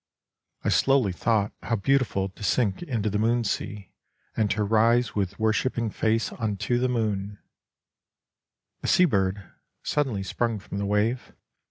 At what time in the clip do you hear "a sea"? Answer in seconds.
8.81-9.05